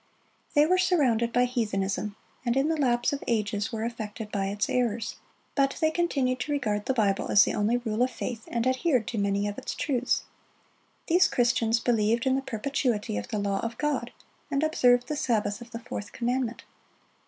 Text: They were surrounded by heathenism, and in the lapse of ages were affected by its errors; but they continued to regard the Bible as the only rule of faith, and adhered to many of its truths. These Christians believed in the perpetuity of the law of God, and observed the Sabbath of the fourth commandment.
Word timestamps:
They 0.55 0.65
were 0.65 0.79
surrounded 0.79 1.31
by 1.31 1.45
heathenism, 1.45 2.15
and 2.43 2.57
in 2.57 2.69
the 2.69 2.75
lapse 2.75 3.13
of 3.13 3.23
ages 3.27 3.71
were 3.71 3.83
affected 3.85 4.31
by 4.31 4.47
its 4.47 4.67
errors; 4.67 5.17
but 5.53 5.77
they 5.79 5.91
continued 5.91 6.39
to 6.39 6.51
regard 6.51 6.87
the 6.87 6.93
Bible 6.95 7.29
as 7.29 7.43
the 7.43 7.53
only 7.53 7.77
rule 7.77 8.01
of 8.01 8.09
faith, 8.09 8.45
and 8.47 8.65
adhered 8.65 9.05
to 9.09 9.19
many 9.19 9.47
of 9.47 9.59
its 9.59 9.75
truths. 9.75 10.23
These 11.05 11.27
Christians 11.27 11.79
believed 11.79 12.25
in 12.25 12.35
the 12.35 12.41
perpetuity 12.41 13.15
of 13.15 13.27
the 13.27 13.37
law 13.37 13.59
of 13.59 13.77
God, 13.77 14.11
and 14.49 14.63
observed 14.63 15.05
the 15.07 15.15
Sabbath 15.15 15.61
of 15.61 15.69
the 15.69 15.77
fourth 15.77 16.11
commandment. 16.13 16.63